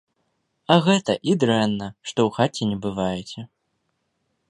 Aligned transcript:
А 0.75 0.77
гэта 0.87 1.11
і 1.33 1.35
дрэнна, 1.45 1.87
што 2.09 2.19
ў 2.27 2.29
хаце 2.39 2.63
не 2.73 2.77
бываеце! 2.87 3.41